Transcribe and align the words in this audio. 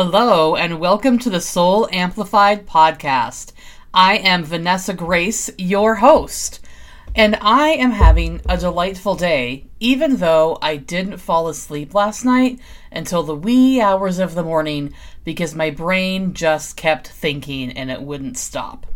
Hello, 0.00 0.54
and 0.54 0.78
welcome 0.78 1.18
to 1.18 1.28
the 1.28 1.40
Soul 1.40 1.88
Amplified 1.90 2.68
podcast. 2.68 3.50
I 3.92 4.18
am 4.18 4.44
Vanessa 4.44 4.94
Grace, 4.94 5.50
your 5.58 5.96
host, 5.96 6.60
and 7.16 7.36
I 7.40 7.70
am 7.70 7.90
having 7.90 8.40
a 8.48 8.56
delightful 8.56 9.16
day, 9.16 9.66
even 9.80 10.18
though 10.18 10.56
I 10.62 10.76
didn't 10.76 11.18
fall 11.18 11.48
asleep 11.48 11.94
last 11.94 12.24
night 12.24 12.60
until 12.92 13.24
the 13.24 13.34
wee 13.34 13.80
hours 13.80 14.20
of 14.20 14.36
the 14.36 14.44
morning 14.44 14.94
because 15.24 15.56
my 15.56 15.70
brain 15.70 16.32
just 16.32 16.76
kept 16.76 17.08
thinking 17.08 17.72
and 17.72 17.90
it 17.90 18.00
wouldn't 18.00 18.38
stop. 18.38 18.86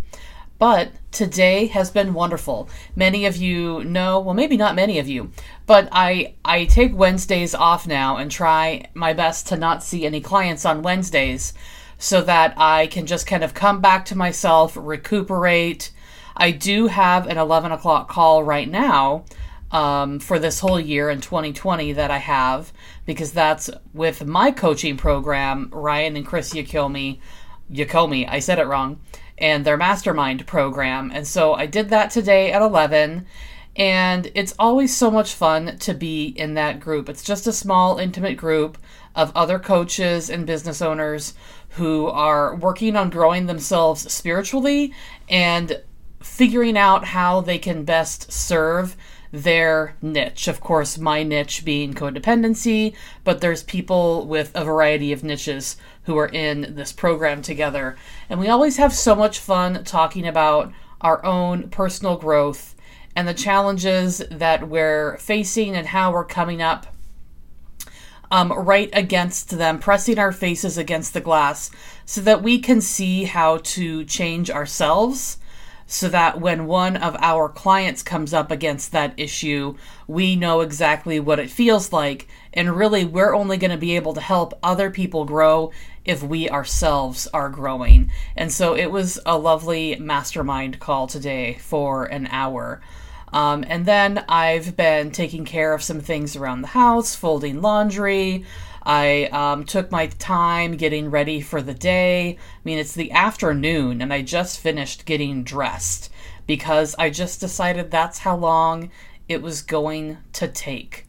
But 0.62 0.92
today 1.10 1.66
has 1.66 1.90
been 1.90 2.14
wonderful. 2.14 2.68
Many 2.94 3.26
of 3.26 3.36
you 3.36 3.82
know, 3.82 4.20
well 4.20 4.32
maybe 4.32 4.56
not 4.56 4.76
many 4.76 5.00
of 5.00 5.08
you, 5.08 5.32
but 5.66 5.88
I 5.90 6.34
I 6.44 6.66
take 6.66 6.96
Wednesdays 6.96 7.52
off 7.52 7.84
now 7.84 8.16
and 8.16 8.30
try 8.30 8.84
my 8.94 9.12
best 9.12 9.48
to 9.48 9.56
not 9.56 9.82
see 9.82 10.06
any 10.06 10.20
clients 10.20 10.64
on 10.64 10.82
Wednesdays 10.82 11.52
so 11.98 12.22
that 12.22 12.54
I 12.56 12.86
can 12.86 13.06
just 13.06 13.26
kind 13.26 13.42
of 13.42 13.54
come 13.54 13.80
back 13.80 14.04
to 14.04 14.16
myself, 14.16 14.76
recuperate. 14.80 15.90
I 16.36 16.52
do 16.52 16.86
have 16.86 17.26
an 17.26 17.38
11 17.38 17.72
o'clock 17.72 18.08
call 18.08 18.44
right 18.44 18.70
now 18.70 19.24
um, 19.72 20.20
for 20.20 20.38
this 20.38 20.60
whole 20.60 20.78
year 20.78 21.10
in 21.10 21.20
2020 21.20 21.92
that 21.94 22.12
I 22.12 22.18
have 22.18 22.72
because 23.04 23.32
that's 23.32 23.68
with 23.92 24.24
my 24.24 24.52
coaching 24.52 24.96
program, 24.96 25.70
Ryan 25.72 26.14
and 26.14 26.24
Chris 26.24 26.54
Yakomi. 26.54 27.18
Yakomi, 27.68 28.28
I 28.28 28.38
said 28.38 28.60
it 28.60 28.68
wrong 28.68 29.00
and 29.38 29.64
their 29.64 29.76
mastermind 29.76 30.46
program. 30.46 31.10
And 31.12 31.26
so 31.26 31.54
I 31.54 31.66
did 31.66 31.88
that 31.90 32.10
today 32.10 32.52
at 32.52 32.62
11. 32.62 33.26
And 33.74 34.30
it's 34.34 34.54
always 34.58 34.94
so 34.94 35.10
much 35.10 35.32
fun 35.32 35.78
to 35.78 35.94
be 35.94 36.26
in 36.26 36.54
that 36.54 36.78
group. 36.78 37.08
It's 37.08 37.24
just 37.24 37.46
a 37.46 37.52
small, 37.52 37.98
intimate 37.98 38.36
group 38.36 38.76
of 39.14 39.32
other 39.34 39.58
coaches 39.58 40.28
and 40.28 40.46
business 40.46 40.82
owners 40.82 41.34
who 41.70 42.06
are 42.06 42.54
working 42.54 42.96
on 42.96 43.10
growing 43.10 43.46
themselves 43.46 44.12
spiritually 44.12 44.92
and 45.28 45.82
figuring 46.20 46.76
out 46.76 47.06
how 47.06 47.40
they 47.40 47.58
can 47.58 47.84
best 47.84 48.30
serve 48.30 48.96
their 49.32 49.96
niche. 50.02 50.46
Of 50.46 50.60
course, 50.60 50.98
my 50.98 51.22
niche 51.22 51.64
being 51.64 51.94
codependency, 51.94 52.94
but 53.24 53.40
there's 53.40 53.62
people 53.62 54.26
with 54.26 54.52
a 54.54 54.64
variety 54.64 55.12
of 55.12 55.24
niches 55.24 55.76
who 56.04 56.16
are 56.18 56.28
in 56.28 56.74
this 56.74 56.92
program 56.92 57.42
together. 57.42 57.96
And 58.28 58.40
we 58.40 58.48
always 58.48 58.76
have 58.76 58.92
so 58.92 59.14
much 59.14 59.38
fun 59.38 59.84
talking 59.84 60.26
about 60.26 60.72
our 61.00 61.24
own 61.24 61.68
personal 61.68 62.16
growth 62.16 62.74
and 63.14 63.28
the 63.28 63.34
challenges 63.34 64.22
that 64.30 64.68
we're 64.68 65.18
facing 65.18 65.76
and 65.76 65.88
how 65.88 66.12
we're 66.12 66.24
coming 66.24 66.62
up 66.62 66.86
um, 68.30 68.50
right 68.50 68.88
against 68.94 69.50
them, 69.50 69.78
pressing 69.78 70.18
our 70.18 70.32
faces 70.32 70.78
against 70.78 71.12
the 71.12 71.20
glass 71.20 71.70
so 72.06 72.22
that 72.22 72.42
we 72.42 72.58
can 72.58 72.80
see 72.80 73.24
how 73.24 73.58
to 73.58 74.04
change 74.06 74.50
ourselves 74.50 75.36
so 75.92 76.08
that 76.08 76.40
when 76.40 76.64
one 76.66 76.96
of 76.96 77.14
our 77.20 77.50
clients 77.50 78.02
comes 78.02 78.32
up 78.32 78.50
against 78.50 78.92
that 78.92 79.12
issue, 79.18 79.76
we 80.06 80.34
know 80.34 80.62
exactly 80.62 81.20
what 81.20 81.38
it 81.38 81.50
feels 81.50 81.92
like. 81.92 82.26
And 82.54 82.74
really, 82.74 83.04
we're 83.04 83.34
only 83.34 83.58
going 83.58 83.72
to 83.72 83.76
be 83.76 83.94
able 83.94 84.14
to 84.14 84.20
help 84.22 84.58
other 84.62 84.90
people 84.90 85.26
grow 85.26 85.70
if 86.06 86.22
we 86.22 86.48
ourselves 86.48 87.28
are 87.34 87.50
growing. 87.50 88.10
And 88.34 88.50
so 88.50 88.74
it 88.74 88.90
was 88.90 89.20
a 89.26 89.36
lovely 89.36 89.96
mastermind 89.96 90.80
call 90.80 91.08
today 91.08 91.58
for 91.60 92.06
an 92.06 92.26
hour. 92.30 92.80
Um, 93.30 93.62
and 93.68 93.84
then 93.84 94.24
I've 94.30 94.74
been 94.74 95.10
taking 95.10 95.44
care 95.44 95.74
of 95.74 95.82
some 95.82 96.00
things 96.00 96.36
around 96.36 96.62
the 96.62 96.68
house, 96.68 97.14
folding 97.14 97.60
laundry, 97.60 98.46
I 98.84 99.24
um, 99.26 99.64
took 99.64 99.90
my 99.90 100.06
time 100.06 100.76
getting 100.76 101.10
ready 101.10 101.40
for 101.40 101.62
the 101.62 101.74
day. 101.74 102.30
I 102.30 102.60
mean, 102.64 102.78
it's 102.78 102.94
the 102.94 103.12
afternoon, 103.12 104.02
and 104.02 104.12
I 104.12 104.22
just 104.22 104.60
finished 104.60 105.04
getting 105.04 105.44
dressed 105.44 106.10
because 106.46 106.94
I 106.98 107.10
just 107.10 107.40
decided 107.40 107.90
that's 107.90 108.18
how 108.18 108.36
long 108.36 108.90
it 109.28 109.42
was 109.42 109.62
going 109.62 110.18
to 110.34 110.48
take. 110.48 111.06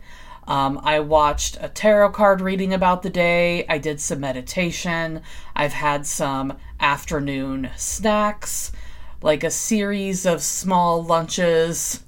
Um, 0.48 0.80
I 0.84 1.00
watched 1.00 1.58
a 1.62 1.70
tarot 1.70 2.12
card 2.12 2.42
reading 2.42 2.74
about 2.74 3.02
the 3.02 3.10
day. 3.10 3.66
I 3.68 3.78
did 3.78 4.02
some 4.02 4.20
meditation. 4.20 5.22
I've 5.56 5.74
had 5.74 6.06
some 6.06 6.58
afternoon 6.80 7.70
snacks, 7.78 8.72
like 9.22 9.44
a 9.44 9.52
series 9.52 10.26
of 10.26 10.44
small 10.44 11.04
lunches 11.04 12.04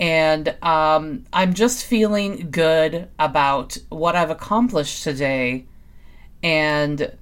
and 0.00 0.56
um, 0.62 1.26
I'm 1.30 1.52
just 1.52 1.84
feeling 1.84 2.50
good 2.50 3.08
about 3.18 3.76
what 3.90 4.16
I've 4.16 4.30
accomplished 4.30 5.04
today 5.04 5.66
and 6.42 7.16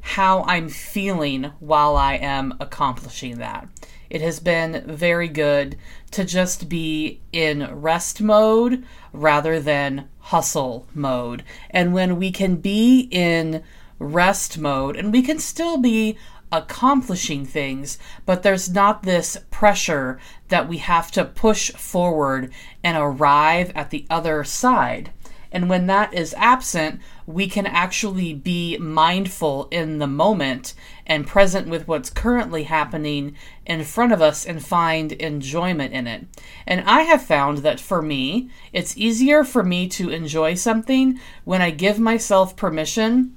how 0.00 0.44
I'm 0.44 0.68
feeling 0.68 1.52
while 1.58 1.96
I 1.96 2.14
am 2.14 2.54
accomplishing 2.60 3.38
that. 3.38 3.68
It 4.08 4.20
has 4.20 4.38
been 4.38 4.84
very 4.86 5.26
good 5.26 5.76
to 6.12 6.24
just 6.24 6.68
be 6.68 7.20
in 7.32 7.68
rest 7.74 8.20
mode 8.20 8.84
rather 9.12 9.58
than 9.58 10.08
hustle 10.20 10.86
mode. 10.94 11.42
And 11.70 11.92
when 11.92 12.18
we 12.18 12.30
can 12.30 12.56
be 12.56 13.08
in 13.10 13.64
rest 13.98 14.58
mode 14.58 14.96
and 14.96 15.12
we 15.12 15.22
can 15.22 15.40
still 15.40 15.76
be 15.78 16.16
accomplishing 16.52 17.46
things, 17.46 17.98
but 18.26 18.42
there's 18.42 18.70
not 18.70 19.02
this 19.02 19.38
pressure 19.50 20.20
that 20.48 20.68
we 20.68 20.78
have 20.78 21.10
to 21.10 21.24
push 21.24 21.72
forward 21.72 22.52
and 22.84 22.96
arrive 22.96 23.72
at 23.74 23.90
the 23.90 24.06
other 24.10 24.44
side. 24.44 25.10
And 25.50 25.68
when 25.68 25.86
that 25.86 26.14
is 26.14 26.34
absent, 26.38 27.00
we 27.26 27.46
can 27.46 27.66
actually 27.66 28.32
be 28.32 28.78
mindful 28.78 29.68
in 29.70 29.98
the 29.98 30.06
moment 30.06 30.72
and 31.06 31.26
present 31.26 31.68
with 31.68 31.86
what's 31.86 32.08
currently 32.08 32.64
happening 32.64 33.36
in 33.66 33.84
front 33.84 34.12
of 34.12 34.22
us 34.22 34.46
and 34.46 34.64
find 34.64 35.12
enjoyment 35.12 35.92
in 35.92 36.06
it. 36.06 36.26
And 36.66 36.80
I 36.86 37.02
have 37.02 37.22
found 37.22 37.58
that 37.58 37.80
for 37.80 38.00
me, 38.00 38.48
it's 38.72 38.96
easier 38.96 39.44
for 39.44 39.62
me 39.62 39.88
to 39.88 40.08
enjoy 40.08 40.54
something 40.54 41.20
when 41.44 41.60
I 41.60 41.70
give 41.70 41.98
myself 41.98 42.56
permission 42.56 43.36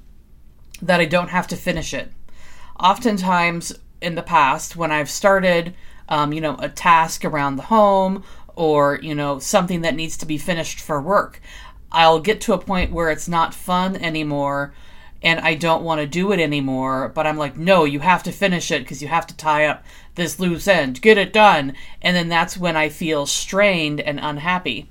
that 0.80 1.00
I 1.00 1.04
don't 1.04 1.28
have 1.28 1.46
to 1.48 1.56
finish 1.56 1.92
it 1.92 2.12
oftentimes 2.78 3.72
in 4.00 4.14
the 4.14 4.22
past 4.22 4.76
when 4.76 4.92
I've 4.92 5.10
started, 5.10 5.74
um, 6.08 6.32
you 6.32 6.40
know, 6.40 6.56
a 6.58 6.68
task 6.68 7.24
around 7.24 7.56
the 7.56 7.62
home 7.62 8.22
or, 8.54 8.98
you 9.02 9.14
know, 9.14 9.38
something 9.38 9.82
that 9.82 9.94
needs 9.94 10.16
to 10.18 10.26
be 10.26 10.38
finished 10.38 10.80
for 10.80 11.00
work, 11.00 11.40
I'll 11.92 12.20
get 12.20 12.40
to 12.42 12.52
a 12.52 12.58
point 12.58 12.92
where 12.92 13.10
it's 13.10 13.28
not 13.28 13.54
fun 13.54 13.96
anymore 13.96 14.74
and 15.22 15.40
I 15.40 15.54
don't 15.54 15.82
want 15.82 16.00
to 16.00 16.06
do 16.06 16.32
it 16.32 16.40
anymore. 16.40 17.10
But 17.14 17.26
I'm 17.26 17.36
like, 17.36 17.56
no, 17.56 17.84
you 17.84 18.00
have 18.00 18.22
to 18.24 18.32
finish 18.32 18.70
it 18.70 18.80
because 18.82 19.02
you 19.02 19.08
have 19.08 19.26
to 19.28 19.36
tie 19.36 19.66
up 19.66 19.84
this 20.14 20.38
loose 20.38 20.68
end, 20.68 21.02
get 21.02 21.18
it 21.18 21.32
done. 21.32 21.74
And 22.02 22.16
then 22.16 22.28
that's 22.28 22.56
when 22.56 22.76
I 22.76 22.88
feel 22.88 23.26
strained 23.26 24.00
and 24.00 24.20
unhappy. 24.20 24.88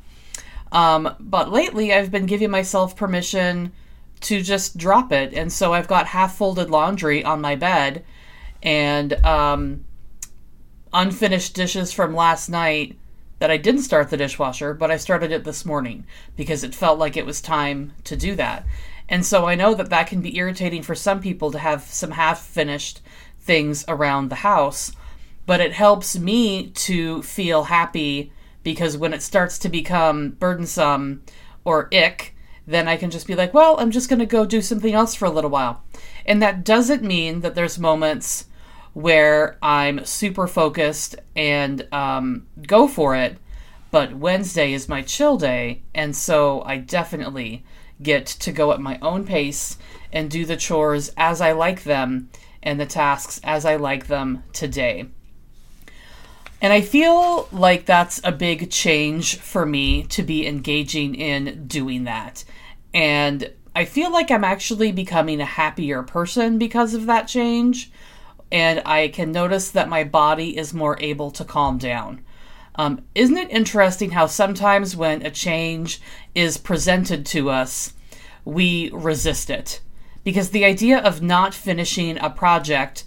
Um, 0.72 1.16
but 1.20 1.52
lately, 1.52 1.94
I've 1.94 2.12
been 2.12 2.26
giving 2.26 2.52
myself 2.52 2.96
permission 2.96 3.72
to 4.26 4.42
just 4.42 4.78
drop 4.78 5.12
it. 5.12 5.34
And 5.34 5.54
so 5.54 5.74
I've 5.74 5.88
got 5.88 6.08
half 6.08 6.36
folded 6.36 6.70
laundry 6.70 7.24
on 7.24 7.42
my 7.42 7.56
bed 7.56 8.04
and 8.64 9.14
um, 9.24 9.86
unfinished 10.92 11.54
dishes 11.54 11.92
from 11.92 12.16
last 12.16 12.50
night 12.50 12.98
that 13.38 13.52
I 13.52 13.58
didn't 13.58 13.82
start 13.82 14.10
the 14.10 14.18
dishwasher, 14.18 14.74
but 14.74 14.90
I 14.90 14.98
started 14.98 15.32
it 15.32 15.44
this 15.44 15.66
morning 15.66 16.06
because 16.36 16.64
it 16.64 16.74
felt 16.74 16.98
like 16.98 17.16
it 17.16 17.26
was 17.26 17.40
time 17.40 17.94
to 18.06 18.16
do 18.16 18.36
that. 18.36 18.66
And 19.08 19.24
so 19.24 19.46
I 19.46 19.54
know 19.54 19.76
that 19.76 19.92
that 19.92 20.08
can 20.08 20.22
be 20.22 20.38
irritating 20.38 20.82
for 20.82 20.96
some 20.96 21.20
people 21.20 21.52
to 21.52 21.60
have 21.60 21.84
some 21.84 22.12
half 22.12 22.44
finished 22.44 23.02
things 23.40 23.86
around 23.88 24.30
the 24.30 24.36
house, 24.36 24.92
but 25.46 25.60
it 25.60 25.74
helps 25.74 26.18
me 26.18 26.72
to 26.72 27.22
feel 27.22 27.66
happy 27.66 28.32
because 28.64 28.98
when 28.98 29.14
it 29.14 29.22
starts 29.22 29.60
to 29.60 29.70
become 29.70 30.32
burdensome 30.32 31.22
or 31.64 31.88
ick, 31.94 32.35
then 32.68 32.88
I 32.88 32.98
can 32.98 33.12
just 33.12 33.28
be 33.28 33.36
like, 33.36 33.54
well, 33.54 33.76
I'm 33.80 33.92
just 33.92 34.10
going 34.10 34.20
to 34.20 34.26
go 34.26 34.46
do 34.46 34.62
something 34.62 34.94
else 34.94 35.16
for 35.16 35.26
a 35.26 35.32
little 35.32 35.50
while. 35.50 35.84
And 36.26 36.42
that 36.42 36.64
doesn't 36.64 37.04
mean 37.04 37.42
that 37.42 37.56
there's 37.56 37.78
moments 37.78 38.46
where 38.94 39.58
I'm 39.62 40.06
super 40.06 40.48
focused 40.48 41.16
and 41.36 41.88
um, 41.94 42.48
go 42.66 42.88
for 42.88 43.16
it. 43.16 43.38
But 43.92 44.16
Wednesday 44.16 44.74
is 44.74 44.90
my 44.90 45.02
chill 45.02 45.38
day, 45.38 45.84
and 45.94 46.16
so 46.16 46.64
I 46.64 46.78
definitely 46.78 47.64
get 48.02 48.26
to 48.26 48.52
go 48.52 48.72
at 48.74 48.82
my 48.82 49.00
own 49.02 49.26
pace 49.26 49.78
and 50.12 50.30
do 50.30 50.46
the 50.46 50.58
chores 50.58 51.12
as 51.16 51.40
I 51.40 51.54
like 51.54 51.84
them 51.84 52.30
and 52.64 52.80
the 52.80 52.86
tasks 52.86 53.40
as 53.44 53.66
I 53.66 53.76
like 53.76 54.08
them 54.08 54.44
today. 54.54 55.06
And 56.62 56.72
I 56.72 56.82
feel 56.82 57.48
like 57.52 57.86
that's 57.86 58.22
a 58.24 58.32
big 58.32 58.72
change 58.72 59.38
for 59.40 59.66
me 59.66 60.04
to 60.04 60.24
be 60.24 60.48
engaging 60.48 61.16
in 61.16 61.68
doing 61.68 62.06
that. 62.06 62.44
And 62.94 63.52
I 63.76 63.86
feel 63.86 64.12
like 64.12 64.32
I'm 64.32 64.46
actually 64.46 64.92
becoming 64.92 65.42
a 65.42 65.46
happier 65.46 66.02
person 66.02 66.58
because 66.58 66.94
of 66.94 67.08
that 67.08 67.28
change. 67.28 67.92
And 68.52 68.82
I 68.86 69.10
can 69.10 69.32
notice 69.32 69.70
that 69.72 69.90
my 69.90 70.06
body 70.06 70.58
is 70.58 70.74
more 70.74 70.98
able 71.02 71.30
to 71.32 71.44
calm 71.44 71.78
down. 71.78 72.22
Um, 72.76 73.04
isn't 73.14 73.38
it 73.38 73.52
interesting 73.52 74.12
how 74.12 74.28
sometimes 74.28 74.96
when 74.96 75.26
a 75.26 75.32
change 75.32 76.02
is 76.34 76.58
presented 76.58 77.26
to 77.28 77.50
us, 77.50 77.94
we 78.44 78.90
resist 78.94 79.50
it? 79.50 79.82
Because 80.24 80.50
the 80.50 80.66
idea 80.66 81.00
of 81.00 81.22
not 81.22 81.54
finishing 81.54 82.18
a 82.18 82.30
project 82.30 83.04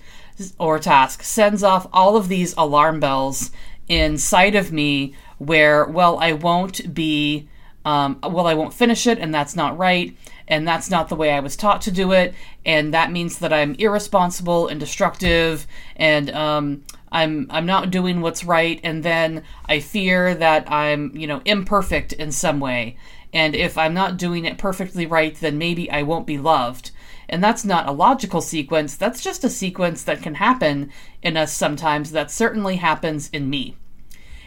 or 0.59 0.79
task 0.79 1.23
sends 1.23 1.63
off 1.63 1.87
all 1.93 2.17
of 2.17 2.29
these 2.29 2.55
alarm 2.57 3.01
bells 3.01 3.51
inside 3.89 4.55
of 4.55 4.73
me 4.73 5.15
where, 5.39 5.85
well, 5.87 6.19
I 6.19 6.33
won't 6.33 6.95
be, 6.95 7.49
um, 7.85 8.19
well, 8.23 8.47
I 8.47 8.55
won't 8.55 8.75
finish 8.75 9.07
it, 9.07 9.19
and 9.19 9.35
that's 9.35 9.57
not 9.57 9.79
right, 9.79 10.17
and 10.47 10.67
that's 10.67 10.91
not 10.91 11.09
the 11.09 11.15
way 11.15 11.31
I 11.31 11.41
was 11.41 11.57
taught 11.57 11.81
to 11.83 11.91
do 11.91 12.13
it, 12.13 12.35
and 12.65 12.93
that 12.93 13.13
means 13.13 13.39
that 13.39 13.53
I'm 13.53 13.75
irresponsible 13.75 14.69
and 14.69 14.81
destructive, 14.81 15.67
and 15.97 16.31
um, 16.31 16.85
I'm 17.11 17.47
I'm 17.51 17.67
not 17.67 17.91
doing 17.91 18.21
what's 18.21 18.45
right, 18.45 18.81
and 18.83 19.03
then 19.03 19.43
I 19.67 19.81
fear 19.81 20.35
that 20.35 20.71
I'm 20.71 21.17
you 21.17 21.27
know 21.27 21.41
imperfect 21.45 22.13
in 22.13 22.33
some 22.33 22.61
way, 22.61 22.97
and 23.33 23.55
if 23.55 23.79
I'm 23.79 23.95
not 23.95 24.17
doing 24.17 24.45
it 24.45 24.59
perfectly 24.59 25.07
right, 25.07 25.35
then 25.37 25.59
maybe 25.59 25.91
I 25.91 26.03
won't 26.03 26.27
be 26.27 26.39
loved. 26.39 26.91
And 27.29 27.45
that's 27.45 27.65
not 27.65 27.89
a 27.89 27.93
logical 27.93 28.41
sequence, 28.41 28.97
that's 28.97 29.23
just 29.23 29.45
a 29.45 29.51
sequence 29.51 30.03
that 30.05 30.23
can 30.23 30.35
happen 30.37 30.91
in 31.23 31.37
us 31.37 31.53
sometimes. 31.53 32.13
That 32.13 32.31
certainly 32.31 32.77
happens 32.77 33.29
in 33.31 33.51
me. 33.51 33.77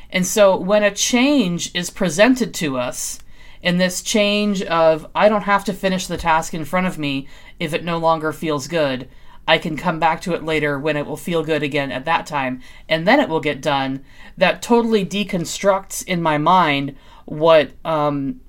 And 0.09 0.25
so 0.25 0.57
when 0.57 0.83
a 0.83 0.91
change 0.91 1.73
is 1.73 1.89
presented 1.89 2.53
to 2.55 2.77
us, 2.77 3.19
in 3.61 3.77
this 3.77 4.01
change 4.01 4.61
of 4.63 5.07
I 5.13 5.29
don't 5.29 5.43
have 5.43 5.63
to 5.65 5.73
finish 5.73 6.07
the 6.07 6.17
task 6.17 6.53
in 6.53 6.65
front 6.65 6.87
of 6.87 6.97
me 6.97 7.27
if 7.59 7.73
it 7.73 7.83
no 7.83 7.97
longer 7.97 8.33
feels 8.33 8.67
good. 8.67 9.07
I 9.47 9.57
can 9.57 9.75
come 9.75 9.99
back 9.99 10.21
to 10.21 10.33
it 10.33 10.43
later 10.43 10.79
when 10.79 10.97
it 10.97 11.05
will 11.05 11.17
feel 11.17 11.43
good 11.43 11.63
again 11.63 11.91
at 11.91 12.05
that 12.05 12.25
time, 12.25 12.61
and 12.87 13.07
then 13.07 13.19
it 13.19 13.27
will 13.27 13.39
get 13.39 13.61
done. 13.61 14.03
That 14.37 14.61
totally 14.61 15.05
deconstructs 15.05 16.05
in 16.05 16.21
my 16.21 16.37
mind 16.37 16.95
what 17.25 17.71
um, 17.83 18.41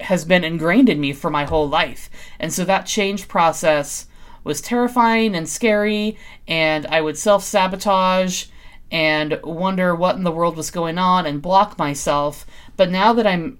has 0.00 0.24
been 0.24 0.44
ingrained 0.44 0.88
in 0.88 1.00
me 1.00 1.12
for 1.12 1.30
my 1.30 1.44
whole 1.44 1.68
life. 1.68 2.10
And 2.38 2.52
so 2.52 2.64
that 2.64 2.86
change 2.86 3.28
process 3.28 4.06
was 4.44 4.60
terrifying 4.60 5.34
and 5.34 5.48
scary, 5.48 6.16
and 6.46 6.86
I 6.86 7.00
would 7.00 7.18
self 7.18 7.42
sabotage 7.42 8.46
and 8.90 9.40
wonder 9.42 9.94
what 9.94 10.16
in 10.16 10.22
the 10.22 10.30
world 10.30 10.56
was 10.56 10.70
going 10.70 10.98
on 10.98 11.26
and 11.26 11.42
block 11.42 11.78
myself. 11.78 12.46
But 12.76 12.90
now 12.90 13.12
that 13.14 13.26
I'm 13.26 13.58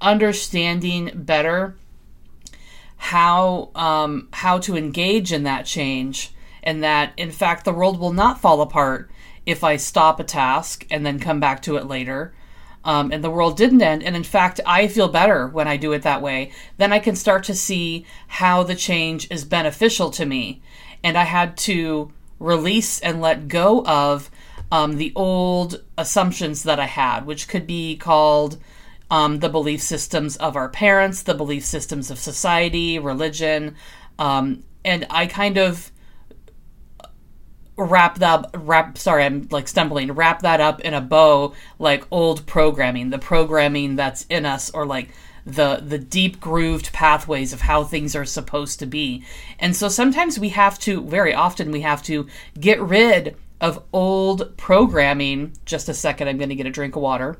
understanding 0.00 1.10
better 1.14 1.76
how 2.98 3.70
um, 3.74 4.28
how 4.32 4.58
to 4.58 4.76
engage 4.76 5.32
in 5.32 5.42
that 5.42 5.66
change, 5.66 6.32
and 6.62 6.84
that 6.84 7.12
in 7.16 7.32
fact 7.32 7.64
the 7.64 7.72
world 7.72 7.98
will 7.98 8.12
not 8.12 8.40
fall 8.40 8.60
apart 8.60 9.10
if 9.44 9.64
I 9.64 9.76
stop 9.76 10.20
a 10.20 10.24
task 10.24 10.86
and 10.90 11.04
then 11.04 11.18
come 11.18 11.40
back 11.40 11.62
to 11.62 11.76
it 11.76 11.86
later 11.86 12.32
um, 12.88 13.12
and 13.12 13.22
the 13.22 13.30
world 13.30 13.58
didn't 13.58 13.82
end. 13.82 14.02
And 14.02 14.16
in 14.16 14.24
fact, 14.24 14.62
I 14.64 14.88
feel 14.88 15.08
better 15.08 15.46
when 15.46 15.68
I 15.68 15.76
do 15.76 15.92
it 15.92 16.00
that 16.04 16.22
way. 16.22 16.52
Then 16.78 16.90
I 16.90 16.98
can 16.98 17.16
start 17.16 17.44
to 17.44 17.54
see 17.54 18.06
how 18.28 18.62
the 18.62 18.74
change 18.74 19.30
is 19.30 19.44
beneficial 19.44 20.10
to 20.12 20.24
me. 20.24 20.62
And 21.04 21.18
I 21.18 21.24
had 21.24 21.58
to 21.58 22.10
release 22.38 22.98
and 23.00 23.20
let 23.20 23.46
go 23.46 23.84
of 23.84 24.30
um, 24.72 24.96
the 24.96 25.12
old 25.14 25.84
assumptions 25.98 26.62
that 26.62 26.80
I 26.80 26.86
had, 26.86 27.26
which 27.26 27.46
could 27.46 27.66
be 27.66 27.94
called 27.94 28.56
um, 29.10 29.40
the 29.40 29.50
belief 29.50 29.82
systems 29.82 30.36
of 30.36 30.56
our 30.56 30.70
parents, 30.70 31.22
the 31.22 31.34
belief 31.34 31.66
systems 31.66 32.10
of 32.10 32.18
society, 32.18 32.98
religion. 32.98 33.76
Um, 34.18 34.64
and 34.82 35.06
I 35.10 35.26
kind 35.26 35.58
of 35.58 35.92
wrap 37.78 38.18
that 38.18 38.50
wrap 38.54 38.98
sorry 38.98 39.24
i'm 39.24 39.46
like 39.50 39.68
stumbling. 39.68 40.12
Wrap 40.12 40.42
that 40.42 40.60
up 40.60 40.80
in 40.80 40.94
a 40.94 41.00
bow 41.00 41.54
like 41.78 42.04
old 42.10 42.44
programming. 42.46 43.10
The 43.10 43.18
programming 43.18 43.96
that's 43.96 44.26
in 44.28 44.44
us 44.44 44.70
or 44.70 44.84
like 44.84 45.10
the 45.46 45.82
the 45.82 45.98
deep 45.98 46.40
grooved 46.40 46.92
pathways 46.92 47.52
of 47.52 47.62
how 47.62 47.84
things 47.84 48.14
are 48.14 48.24
supposed 48.24 48.78
to 48.80 48.86
be. 48.86 49.24
And 49.58 49.74
so 49.74 49.88
sometimes 49.88 50.38
we 50.38 50.50
have 50.50 50.78
to 50.80 51.02
very 51.02 51.32
often 51.32 51.70
we 51.70 51.80
have 51.82 52.02
to 52.04 52.26
get 52.58 52.80
rid 52.80 53.36
of 53.60 53.82
old 53.92 54.56
programming. 54.56 55.52
Just 55.64 55.88
a 55.88 55.94
second 55.94 56.28
i'm 56.28 56.36
going 56.36 56.50
to 56.50 56.54
get 56.54 56.66
a 56.66 56.70
drink 56.70 56.96
of 56.96 57.02
water. 57.02 57.38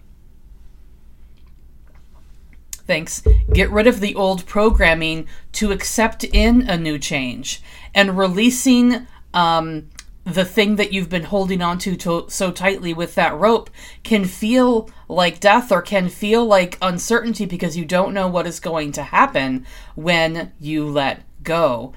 Thanks. 2.87 3.23
Get 3.53 3.71
rid 3.71 3.87
of 3.87 4.01
the 4.01 4.15
old 4.15 4.47
programming 4.47 5.29
to 5.53 5.73
accept 5.73 6.25
in 6.25 6.63
a 6.63 6.79
new 6.79 6.99
change 6.99 7.61
and 7.95 8.17
releasing 8.17 9.07
um, 9.35 9.91
the 10.29 10.45
thing 10.45 10.77
that 10.77 10.93
you've 10.93 11.09
been 11.09 11.25
holding 11.25 11.63
on 11.63 11.79
to, 11.79 11.97
to 11.97 12.27
so 12.29 12.51
tightly 12.51 12.93
with 12.93 13.15
that 13.15 13.39
rope 13.39 13.71
can 14.03 14.25
feel 14.25 14.91
like 15.09 15.41
death 15.41 15.73
or 15.73 15.81
can 15.81 16.09
feel 16.09 16.45
like 16.45 16.77
uncertainty 16.83 17.47
because 17.47 17.77
you 17.77 17.85
don't 17.85 18.13
know 18.13 18.29
what 18.29 18.47
is 18.47 18.61
going 18.61 18.93
to 18.93 19.03
happen 19.03 19.67
when 19.95 20.53
you 20.61 20.87
let 20.87 21.23
go. 21.43 21.93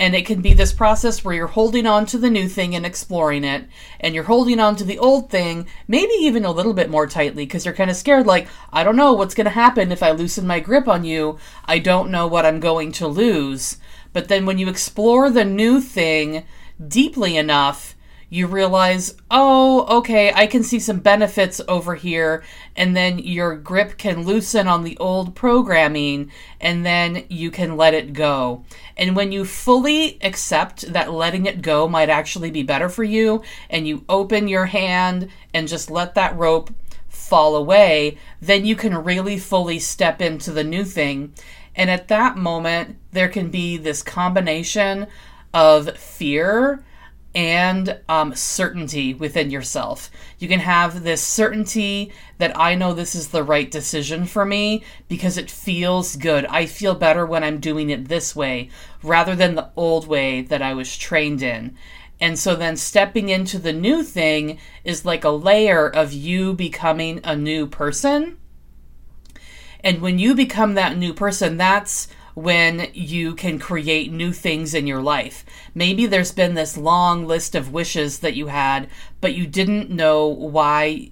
And 0.00 0.16
it 0.16 0.26
can 0.26 0.42
be 0.42 0.54
this 0.54 0.72
process 0.72 1.24
where 1.24 1.34
you're 1.34 1.46
holding 1.46 1.86
on 1.86 2.04
to 2.06 2.18
the 2.18 2.28
new 2.28 2.48
thing 2.48 2.74
and 2.74 2.84
exploring 2.84 3.44
it, 3.44 3.66
and 4.00 4.12
you're 4.12 4.24
holding 4.24 4.58
on 4.58 4.74
to 4.76 4.84
the 4.84 4.98
old 4.98 5.30
thing, 5.30 5.68
maybe 5.86 6.12
even 6.14 6.44
a 6.44 6.50
little 6.50 6.72
bit 6.74 6.90
more 6.90 7.06
tightly 7.06 7.44
because 7.44 7.64
you're 7.64 7.74
kind 7.74 7.90
of 7.90 7.96
scared, 7.96 8.26
like, 8.26 8.48
I 8.72 8.82
don't 8.82 8.96
know 8.96 9.12
what's 9.12 9.36
going 9.36 9.44
to 9.44 9.50
happen 9.50 9.92
if 9.92 10.02
I 10.02 10.10
loosen 10.10 10.48
my 10.48 10.58
grip 10.58 10.88
on 10.88 11.04
you. 11.04 11.38
I 11.64 11.78
don't 11.78 12.10
know 12.10 12.26
what 12.26 12.44
I'm 12.44 12.58
going 12.58 12.90
to 12.92 13.06
lose. 13.06 13.76
But 14.12 14.26
then 14.26 14.46
when 14.46 14.58
you 14.58 14.68
explore 14.68 15.30
the 15.30 15.44
new 15.44 15.80
thing, 15.80 16.44
deeply 16.88 17.36
enough, 17.36 17.94
you 18.30 18.48
realize, 18.48 19.14
oh, 19.30 19.98
okay, 19.98 20.32
I 20.34 20.48
can 20.48 20.64
see 20.64 20.80
some 20.80 20.98
benefits 20.98 21.60
over 21.68 21.94
here. 21.94 22.42
And 22.74 22.96
then 22.96 23.20
your 23.20 23.54
grip 23.54 23.96
can 23.96 24.24
loosen 24.24 24.66
on 24.66 24.82
the 24.82 24.98
old 24.98 25.36
programming, 25.36 26.32
and 26.60 26.84
then 26.84 27.26
you 27.28 27.52
can 27.52 27.76
let 27.76 27.94
it 27.94 28.12
go. 28.12 28.64
And 28.96 29.14
when 29.14 29.30
you 29.30 29.44
fully 29.44 30.18
accept 30.20 30.92
that 30.92 31.12
letting 31.12 31.46
it 31.46 31.62
go 31.62 31.86
might 31.86 32.08
actually 32.08 32.50
be 32.50 32.64
better 32.64 32.88
for 32.88 33.04
you, 33.04 33.42
and 33.70 33.86
you 33.86 34.04
open 34.08 34.48
your 34.48 34.66
hand 34.66 35.28
and 35.52 35.68
just 35.68 35.90
let 35.90 36.16
that 36.16 36.36
rope 36.36 36.74
fall 37.08 37.54
away, 37.54 38.18
then 38.40 38.64
you 38.64 38.74
can 38.74 38.96
really 38.96 39.38
fully 39.38 39.78
step 39.78 40.20
into 40.20 40.50
the 40.50 40.64
new 40.64 40.84
thing. 40.84 41.32
And 41.76 41.88
at 41.88 42.08
that 42.08 42.36
moment, 42.36 42.96
there 43.12 43.28
can 43.28 43.50
be 43.50 43.76
this 43.76 44.02
combination 44.02 45.06
of 45.54 45.96
fear 45.96 46.84
and 47.34 47.98
um, 48.08 48.34
certainty 48.34 49.12
within 49.14 49.50
yourself. 49.50 50.10
You 50.38 50.46
can 50.46 50.60
have 50.60 51.02
this 51.02 51.22
certainty 51.22 52.12
that 52.38 52.56
I 52.58 52.74
know 52.74 52.92
this 52.92 53.14
is 53.14 53.28
the 53.28 53.42
right 53.42 53.70
decision 53.70 54.26
for 54.26 54.44
me 54.44 54.84
because 55.08 55.36
it 55.36 55.50
feels 55.50 56.16
good. 56.16 56.46
I 56.46 56.66
feel 56.66 56.94
better 56.94 57.26
when 57.26 57.42
I'm 57.42 57.58
doing 57.58 57.90
it 57.90 58.08
this 58.08 58.36
way 58.36 58.70
rather 59.02 59.34
than 59.34 59.54
the 59.54 59.70
old 59.74 60.06
way 60.06 60.42
that 60.42 60.62
I 60.62 60.74
was 60.74 60.96
trained 60.96 61.42
in. 61.42 61.76
And 62.20 62.38
so 62.38 62.54
then 62.54 62.76
stepping 62.76 63.28
into 63.28 63.58
the 63.58 63.72
new 63.72 64.04
thing 64.04 64.58
is 64.84 65.04
like 65.04 65.24
a 65.24 65.30
layer 65.30 65.88
of 65.88 66.12
you 66.12 66.54
becoming 66.54 67.20
a 67.24 67.34
new 67.34 67.66
person. 67.66 68.38
And 69.80 70.00
when 70.00 70.18
you 70.18 70.34
become 70.34 70.74
that 70.74 70.96
new 70.96 71.12
person, 71.12 71.56
that's 71.56 72.08
when 72.34 72.88
you 72.92 73.34
can 73.34 73.58
create 73.58 74.12
new 74.12 74.32
things 74.32 74.74
in 74.74 74.86
your 74.86 75.02
life. 75.02 75.44
Maybe 75.74 76.06
there's 76.06 76.32
been 76.32 76.54
this 76.54 76.76
long 76.76 77.26
list 77.26 77.54
of 77.54 77.72
wishes 77.72 78.18
that 78.20 78.34
you 78.34 78.48
had, 78.48 78.88
but 79.20 79.34
you 79.34 79.46
didn't 79.46 79.90
know 79.90 80.26
why 80.26 81.10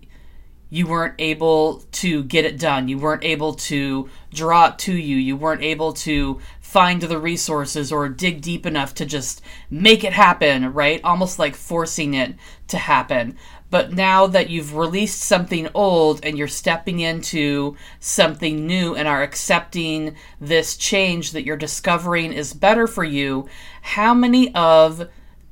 you 0.73 0.87
weren't 0.87 1.14
able 1.19 1.85
to 1.93 2.25
get 2.25 2.47
it 2.47 2.59
done. 2.59 2.88
You 2.88 2.99
weren't 2.99 3.25
able 3.25 3.52
to 3.55 4.09
draw 4.33 4.69
it 4.69 4.79
to 4.79 4.95
you. 4.95 5.17
You 5.17 5.37
weren't 5.37 5.62
able 5.62 5.93
to 5.93 6.41
find 6.62 7.02
the 7.02 7.19
resources 7.19 7.93
or 7.93 8.09
dig 8.09 8.41
deep 8.41 8.64
enough 8.64 8.95
to 8.95 9.05
just 9.05 9.43
make 9.71 10.02
it 10.02 10.14
happen, 10.14 10.73
right? 10.73 10.99
Almost 11.05 11.38
like 11.38 11.55
forcing 11.55 12.14
it 12.14 12.37
to 12.69 12.79
happen. 12.79 13.37
But 13.73 13.95
now 13.95 14.26
that 14.26 14.50
you've 14.50 14.76
released 14.76 15.23
something 15.23 15.67
old 15.73 16.23
and 16.26 16.37
you're 16.37 16.47
stepping 16.47 17.00
into 17.00 17.75
something 18.00 18.67
new 18.67 18.95
and 18.95 19.09
are 19.09 19.23
accepting 19.23 20.14
this 20.38 20.76
change 20.76 21.33
that 21.33 21.47
you're 21.47 21.57
discovering 21.57 22.35
is 22.35 22.52
better 22.52 22.87
for 22.87 23.02
you, 23.02 23.49
how 23.81 24.12
many 24.12 24.55
of 24.55 25.09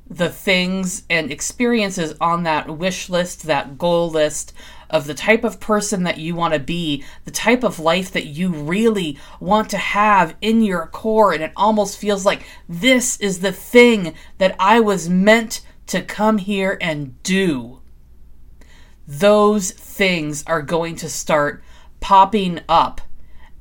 the 0.07 0.29
things 0.29 1.01
and 1.09 1.31
experiences 1.31 2.13
on 2.21 2.43
that 2.43 2.69
wish 2.69 3.09
list, 3.09 3.41
that 3.47 3.79
goal 3.79 4.11
list 4.11 4.53
of 4.87 5.07
the 5.07 5.15
type 5.15 5.43
of 5.43 5.59
person 5.59 6.03
that 6.03 6.19
you 6.19 6.35
want 6.35 6.53
to 6.53 6.59
be, 6.59 7.03
the 7.25 7.31
type 7.31 7.63
of 7.63 7.79
life 7.79 8.11
that 8.11 8.27
you 8.27 8.53
really 8.53 9.17
want 9.39 9.67
to 9.71 9.77
have 9.77 10.35
in 10.41 10.61
your 10.61 10.85
core. 10.85 11.33
And 11.33 11.41
it 11.41 11.53
almost 11.55 11.97
feels 11.97 12.23
like 12.23 12.45
this 12.69 13.19
is 13.19 13.39
the 13.39 13.51
thing 13.51 14.13
that 14.37 14.55
I 14.59 14.79
was 14.79 15.09
meant 15.09 15.61
to 15.87 16.03
come 16.03 16.37
here 16.37 16.77
and 16.79 17.19
do. 17.23 17.80
Those 19.07 19.71
things 19.71 20.43
are 20.47 20.61
going 20.61 20.95
to 20.97 21.09
start 21.09 21.63
popping 21.99 22.61
up 22.67 23.01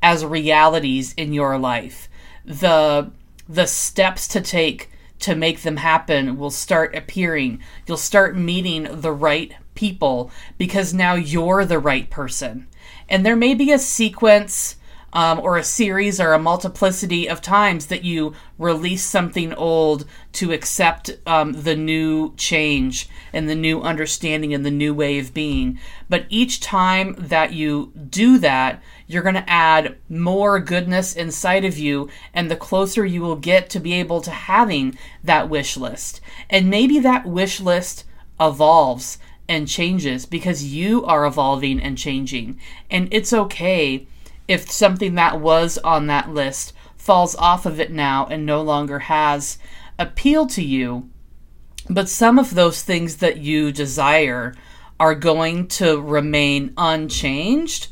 as 0.03 0.25
realities 0.25 1.15
in 1.17 1.33
your 1.33 1.59
life. 1.59 2.09
The 2.45 3.11
the 3.49 3.67
steps 3.67 4.29
to 4.29 4.41
take 4.41 4.91
to 5.19 5.35
make 5.35 5.63
them 5.63 5.77
happen 5.77 6.39
will 6.39 6.51
start 6.51 6.95
appearing. 6.95 7.61
You'll 7.87 7.97
start 7.97 8.37
meeting 8.37 8.89
the 8.91 9.13
right 9.13 9.53
people 9.75 10.31
because 10.57 10.95
now 10.95 11.15
you're 11.15 11.65
the 11.65 11.79
right 11.79 12.09
person. 12.11 12.67
And 13.09 13.27
there 13.27 13.37
may 13.37 13.55
be 13.55 13.73
a 13.73 13.79
sequence 13.79 14.77
um, 15.13 15.41
or 15.41 15.57
a 15.57 15.65
series 15.65 16.21
or 16.21 16.33
a 16.33 16.39
multiplicity 16.39 17.29
of 17.29 17.41
times 17.41 17.87
that 17.87 18.05
you 18.05 18.35
release 18.59 19.05
something 19.05 19.53
old 19.55 20.05
to 20.33 20.53
accept 20.53 21.11
um, 21.27 21.53
the 21.53 21.75
new 21.75 22.35
change 22.37 23.09
and 23.33 23.49
the 23.49 23.55
new 23.55 23.81
understanding 23.81 24.55
and 24.55 24.65
the 24.65 24.71
new 24.71 24.95
way 24.95 25.19
of 25.19 25.35
being. 25.35 25.79
But 26.09 26.27
each 26.29 26.61
time 26.61 27.15
that 27.19 27.53
you 27.53 27.93
do 28.09 28.39
that, 28.39 28.83
you're 29.07 29.23
going 29.23 29.35
to 29.35 29.51
add 29.51 29.97
more 30.09 30.61
goodness 30.61 31.17
inside 31.17 31.65
of 31.65 31.79
you, 31.79 32.09
and 32.33 32.51
the 32.51 32.57
closer 32.57 33.05
you 33.05 33.23
will 33.23 33.37
get 33.37 33.69
to 33.71 33.81
be 33.81 33.95
able 33.95 34.21
to 34.21 34.31
having 34.31 34.97
that 35.25 35.49
wish 35.49 35.77
list. 35.77 36.21
And 36.49 36.71
maybe 36.71 36.99
that 37.01 37.27
wish 37.27 37.61
list 37.61 38.05
evolves 38.39 39.19
and 39.49 39.67
changes 39.67 40.27
because 40.27 40.63
you 40.65 41.05
are 41.05 41.27
evolving 41.27 41.81
and 41.81 41.99
changing. 41.99 42.61
And 42.89 43.09
it's 43.11 43.33
okay 43.33 44.07
if 44.51 44.69
something 44.69 45.15
that 45.15 45.41
was 45.41 45.79
on 45.79 46.09
that 46.09 46.29
list 46.29 46.73
falls 46.97 47.37
off 47.37 47.67
of 47.67 47.79
it 47.79 47.93
now 47.93 48.27
and 48.27 48.45
no 48.45 48.61
longer 48.61 48.99
has 48.99 49.59
appeal 49.97 50.45
to 50.45 50.61
you. 50.61 51.09
But 51.89 52.09
some 52.09 52.37
of 52.37 52.55
those 52.55 52.83
things 52.83 53.19
that 53.19 53.37
you 53.37 53.71
desire 53.71 54.57
are 54.99 55.15
going 55.15 55.69
to 55.69 56.01
remain 56.01 56.75
unchanged 56.77 57.89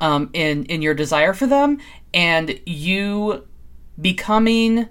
um, 0.00 0.30
in 0.32 0.64
in 0.64 0.82
your 0.82 0.94
desire 0.94 1.32
for 1.32 1.46
them, 1.46 1.78
and 2.12 2.58
you 2.66 3.46
becoming 4.00 4.88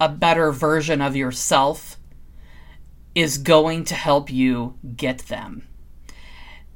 a 0.00 0.08
better 0.08 0.52
version 0.52 1.00
of 1.00 1.16
yourself 1.16 1.96
is 3.12 3.38
going 3.38 3.84
to 3.86 3.96
help 3.96 4.30
you 4.30 4.78
get 4.94 5.18
them. 5.26 5.66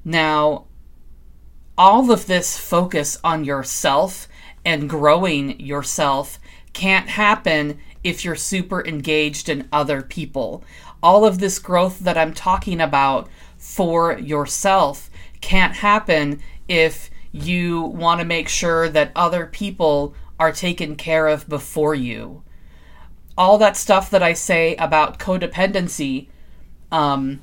Now, 0.05 0.67
all 1.77 2.11
of 2.11 2.27
this 2.27 2.59
focus 2.59 3.19
on 3.25 3.45
yourself 3.45 4.29
and 4.65 4.89
growing 4.89 5.59
yourself 5.59 6.39
can't 6.73 7.09
happen 7.09 7.79
if 8.05 8.25
you're 8.25 8.37
super 8.37 8.85
engaged 8.87 9.49
in 9.49 9.69
other 9.73 10.03
people. 10.03 10.65
All 11.03 11.25
of 11.25 11.39
this 11.39 11.59
growth 11.59 12.01
that 12.01 12.19
I'm 12.19 12.35
talking 12.35 12.81
about 12.81 13.29
for 13.57 14.19
yourself 14.19 15.11
can't 15.41 15.75
happen 15.75 16.41
if 16.69 17.11
you 17.33 17.83
want 17.83 18.21
to 18.21 18.27
make 18.27 18.49
sure 18.49 18.89
that 18.89 19.13
other 19.17 19.47
people 19.47 20.15
are 20.39 20.53
taken 20.53 20.97
care 20.97 21.29
of 21.29 21.49
before 21.49 21.95
you. 21.95 22.43
All 23.37 23.59
that 23.59 23.77
stuff 23.77 24.11
that 24.11 24.23
I 24.23 24.35
say 24.35 24.77
about 24.77 25.19
codependency, 25.19 26.29
um, 26.91 27.41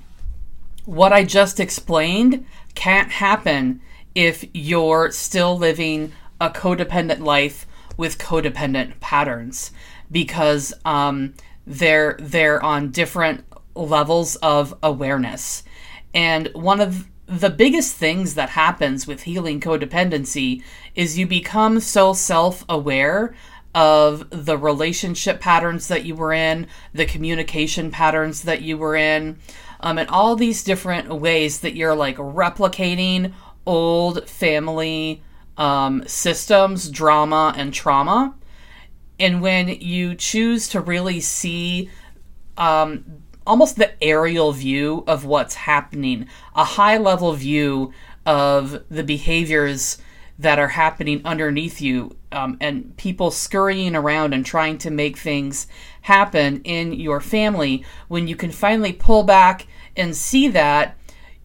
what 0.86 1.12
I 1.12 1.24
just 1.24 1.60
explained 1.60 2.46
can't 2.76 3.12
happen 3.12 3.82
if 4.20 4.44
you're 4.54 5.12
still 5.12 5.58
living 5.58 6.12
a 6.42 6.50
codependent 6.50 7.20
life 7.22 7.66
with 7.96 8.18
codependent 8.18 9.00
patterns 9.00 9.72
because 10.12 10.74
um, 10.84 11.34
they're 11.66 12.18
they're 12.20 12.62
on 12.62 12.92
different 12.92 13.46
levels 13.76 14.36
of 14.38 14.78
awareness. 14.84 15.64
And 16.14 16.50
one 16.54 16.82
of 16.82 17.08
the 17.28 17.50
biggest 17.50 17.96
things 17.96 18.34
that 18.36 18.50
happens 18.50 19.08
with 19.08 19.24
healing 19.24 19.62
codependency 19.62 20.64
is 20.96 21.18
you 21.18 21.26
become 21.26 21.80
so 21.80 22.12
self-aware 22.12 23.34
of 23.74 24.28
the 24.32 24.58
relationship 24.58 25.40
patterns 25.40 25.88
that 25.88 26.04
you 26.04 26.14
were 26.14 26.34
in, 26.34 26.68
the 26.94 27.06
communication 27.06 27.90
patterns 27.90 28.42
that 28.42 28.62
you 28.62 28.78
were 28.78 28.98
in, 28.98 29.38
um, 29.80 29.98
and 29.98 30.10
all 30.10 30.36
these 30.36 30.64
different 30.64 31.08
ways 31.08 31.62
that 31.62 31.76
you're 31.76 31.96
like 31.96 32.18
replicating 32.18 33.32
old 33.70 34.28
family 34.28 35.22
um, 35.56 36.04
systems, 36.08 36.90
drama, 36.90 37.54
and 37.56 37.72
trauma. 37.72 38.34
And 39.20 39.44
when 39.44 39.68
you 39.68 40.16
choose 40.16 40.70
to 40.70 40.82
really 40.82 41.20
see 41.20 41.92
um, 42.58 43.06
almost 43.46 43.76
the 43.76 43.92
aerial 44.04 44.54
view 44.54 45.04
of 45.06 45.24
what's 45.24 45.54
happening, 45.54 46.28
a 46.56 46.64
high 46.64 46.98
level 46.98 47.34
view 47.34 47.94
of 48.26 48.84
the 48.90 49.04
behaviors 49.04 50.00
that 50.40 50.58
are 50.58 50.70
happening 50.70 51.22
underneath 51.24 51.80
you, 51.80 52.16
um, 52.32 52.58
and 52.60 52.98
people 52.98 53.30
scurrying 53.30 53.96
around 53.96 54.34
and 54.34 54.46
trying 54.46 54.80
to 54.80 54.90
make 54.90 55.16
things 55.16 55.68
happen 56.02 56.62
in 56.64 56.94
your 56.94 57.22
family, 57.22 57.86
when 58.08 58.28
you 58.28 58.36
can 58.36 58.52
finally 58.52 58.94
pull 58.94 59.22
back 59.22 59.68
and 59.96 60.16
see 60.16 60.48
that 60.48 60.96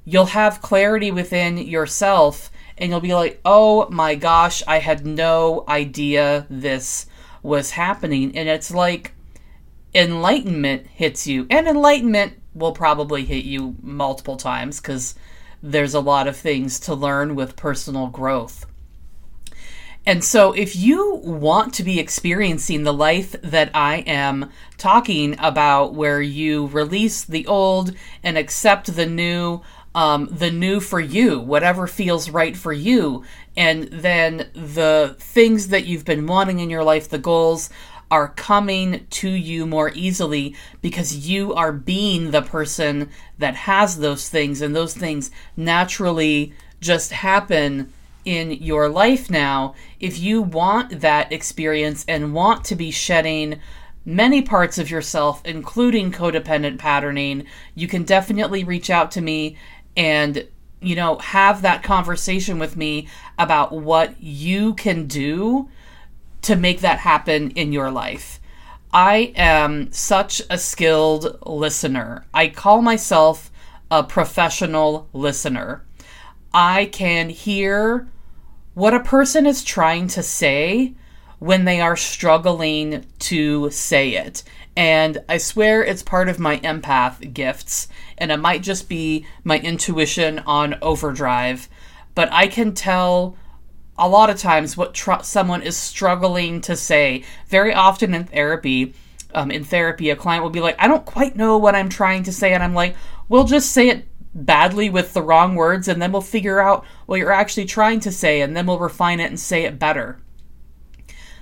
you'll 0.04 0.26
have 0.26 0.62
clarity 0.62 1.10
within 1.10 1.58
yourself 1.58 2.50
and 2.76 2.90
you'll 2.90 3.00
be 3.00 3.14
like, 3.14 3.40
oh 3.44 3.88
my 3.90 4.14
gosh, 4.14 4.62
I 4.66 4.78
had 4.78 5.06
no 5.06 5.64
idea 5.68 6.46
this 6.50 7.06
was 7.42 7.70
happening. 7.70 8.36
And 8.36 8.48
it's 8.48 8.70
like 8.70 9.12
enlightenment 9.94 10.86
hits 10.88 11.26
you. 11.26 11.46
And 11.50 11.68
enlightenment 11.68 12.34
will 12.54 12.72
probably 12.72 13.24
hit 13.24 13.44
you 13.44 13.76
multiple 13.82 14.36
times 14.36 14.80
because 14.80 15.14
there's 15.62 15.94
a 15.94 16.00
lot 16.00 16.26
of 16.26 16.36
things 16.36 16.78
to 16.80 16.94
learn 16.94 17.34
with 17.34 17.56
personal 17.56 18.08
growth. 18.08 18.66
And 20.06 20.22
so, 20.22 20.52
if 20.52 20.76
you 20.76 21.14
want 21.24 21.72
to 21.74 21.82
be 21.82 21.98
experiencing 21.98 22.82
the 22.82 22.92
life 22.92 23.34
that 23.42 23.70
I 23.72 23.98
am 24.06 24.50
talking 24.76 25.34
about, 25.38 25.94
where 25.94 26.20
you 26.20 26.66
release 26.66 27.24
the 27.24 27.46
old 27.46 27.94
and 28.22 28.36
accept 28.36 28.94
the 28.94 29.06
new, 29.06 29.62
um, 29.94 30.28
the 30.30 30.50
new 30.50 30.80
for 30.80 31.00
you, 31.00 31.38
whatever 31.38 31.86
feels 31.86 32.30
right 32.30 32.56
for 32.56 32.72
you. 32.72 33.24
And 33.56 33.84
then 33.84 34.50
the 34.54 35.16
things 35.18 35.68
that 35.68 35.86
you've 35.86 36.04
been 36.04 36.26
wanting 36.26 36.58
in 36.58 36.70
your 36.70 36.84
life, 36.84 37.08
the 37.08 37.18
goals, 37.18 37.70
are 38.10 38.28
coming 38.28 39.06
to 39.10 39.28
you 39.28 39.66
more 39.66 39.90
easily 39.94 40.54
because 40.82 41.28
you 41.28 41.54
are 41.54 41.72
being 41.72 42.30
the 42.30 42.42
person 42.42 43.10
that 43.38 43.54
has 43.54 43.98
those 43.98 44.28
things, 44.28 44.60
and 44.60 44.76
those 44.76 44.94
things 44.94 45.30
naturally 45.56 46.52
just 46.80 47.12
happen 47.12 47.92
in 48.24 48.52
your 48.52 48.88
life 48.88 49.30
now. 49.30 49.74
If 50.00 50.18
you 50.18 50.42
want 50.42 51.00
that 51.00 51.32
experience 51.32 52.04
and 52.06 52.34
want 52.34 52.64
to 52.66 52.76
be 52.76 52.90
shedding 52.90 53.58
many 54.04 54.42
parts 54.42 54.78
of 54.78 54.90
yourself, 54.90 55.40
including 55.44 56.12
codependent 56.12 56.78
patterning, 56.78 57.46
you 57.74 57.88
can 57.88 58.04
definitely 58.04 58.62
reach 58.62 58.90
out 58.90 59.10
to 59.12 59.20
me 59.20 59.56
and 59.96 60.46
you 60.80 60.94
know 60.94 61.18
have 61.18 61.62
that 61.62 61.82
conversation 61.82 62.58
with 62.58 62.76
me 62.76 63.08
about 63.38 63.72
what 63.72 64.20
you 64.22 64.74
can 64.74 65.06
do 65.06 65.68
to 66.42 66.56
make 66.56 66.80
that 66.80 66.98
happen 66.98 67.50
in 67.52 67.72
your 67.72 67.90
life. 67.90 68.40
I 68.92 69.32
am 69.34 69.90
such 69.92 70.42
a 70.50 70.58
skilled 70.58 71.38
listener. 71.44 72.26
I 72.32 72.48
call 72.48 72.82
myself 72.82 73.50
a 73.90 74.04
professional 74.04 75.08
listener. 75.12 75.84
I 76.52 76.86
can 76.86 77.28
hear 77.30 78.08
what 78.74 78.94
a 78.94 79.00
person 79.00 79.46
is 79.46 79.64
trying 79.64 80.06
to 80.08 80.22
say 80.22 80.94
when 81.44 81.66
they 81.66 81.78
are 81.78 81.94
struggling 81.94 83.04
to 83.18 83.68
say 83.68 84.14
it. 84.14 84.42
And 84.74 85.22
I 85.28 85.36
swear 85.36 85.84
it's 85.84 86.02
part 86.02 86.30
of 86.30 86.38
my 86.38 86.56
empath 86.60 87.34
gifts, 87.34 87.86
and 88.16 88.32
it 88.32 88.38
might 88.38 88.62
just 88.62 88.88
be 88.88 89.26
my 89.44 89.58
intuition 89.58 90.38
on 90.38 90.78
overdrive. 90.80 91.68
But 92.14 92.32
I 92.32 92.46
can 92.46 92.72
tell 92.72 93.36
a 93.98 94.08
lot 94.08 94.30
of 94.30 94.38
times 94.38 94.74
what 94.74 94.94
tr- 94.94 95.20
someone 95.22 95.60
is 95.60 95.76
struggling 95.76 96.62
to 96.62 96.76
say. 96.76 97.24
Very 97.48 97.74
often 97.74 98.14
in 98.14 98.24
therapy, 98.24 98.94
um, 99.34 99.50
in 99.50 99.64
therapy, 99.64 100.08
a 100.08 100.16
client 100.16 100.42
will 100.42 100.50
be 100.50 100.62
like, 100.62 100.76
I 100.78 100.88
don't 100.88 101.04
quite 101.04 101.36
know 101.36 101.58
what 101.58 101.74
I'm 101.74 101.90
trying 101.90 102.22
to 102.22 102.32
say. 102.32 102.54
And 102.54 102.62
I'm 102.62 102.74
like, 102.74 102.96
we'll 103.28 103.44
just 103.44 103.70
say 103.70 103.90
it 103.90 104.08
badly 104.34 104.88
with 104.88 105.12
the 105.12 105.22
wrong 105.22 105.56
words, 105.56 105.88
and 105.88 106.00
then 106.00 106.10
we'll 106.10 106.22
figure 106.22 106.58
out 106.58 106.86
what 107.04 107.16
you're 107.16 107.30
actually 107.30 107.66
trying 107.66 108.00
to 108.00 108.10
say, 108.10 108.40
and 108.40 108.56
then 108.56 108.64
we'll 108.66 108.78
refine 108.78 109.20
it 109.20 109.28
and 109.28 109.38
say 109.38 109.64
it 109.64 109.78
better 109.78 110.18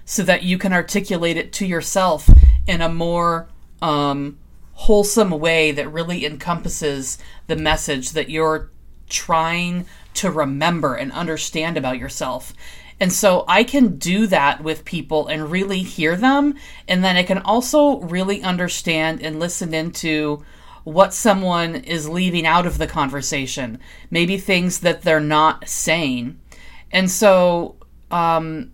so 0.05 0.23
that 0.23 0.43
you 0.43 0.59
can 0.59 0.73
articulate 0.73 1.37
it 1.37 1.53
to 1.55 1.67
yourself 1.67 2.29
in 2.67 2.81
a 2.81 2.89
more 2.89 3.49
um, 3.81 4.39
wholesome 4.73 5.31
way 5.31 5.73
that 5.73 5.93
really 5.93 6.25
encompasses 6.25 7.19
the 7.47 7.57
message 7.57 8.13
that 8.13 8.31
you're 8.31 8.71
trying 9.09 9.87
to 10.15 10.31
remember 10.31 10.95
and 10.95 11.13
understand 11.13 11.77
about 11.77 11.99
yourself. 11.99 12.53
And 13.01 13.13
so 13.13 13.45
I 13.49 13.65
can 13.65 13.99
do 13.99 14.27
that 14.29 14.63
with 14.63 14.85
people 14.85 15.27
and 15.27 15.51
really 15.51 15.83
hear 15.83 16.17
them. 16.17 16.55
And 16.87 17.03
then 17.03 17.17
I 17.17 17.25
can 17.25 17.39
also 17.39 17.99
really 18.01 18.43
understand 18.43 19.23
and 19.23 19.41
listen 19.41 19.75
into 19.75 20.45
what 20.85 21.15
someone 21.15 21.77
is 21.77 22.09
leaving 22.09 22.47
out 22.47 22.67
of 22.67 22.79
the 22.79 22.87
conversation, 22.87 23.79
maybe 24.11 24.37
things 24.39 24.81
that 24.81 25.03
they're 25.03 25.21
not 25.21 25.69
saying. 25.69 26.39
And 26.91 27.11
so, 27.11 27.77
um, 28.11 28.73